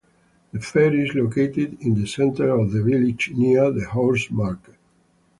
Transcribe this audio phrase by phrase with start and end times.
[0.51, 4.73] The fair is located in the centre of the village near the horse market.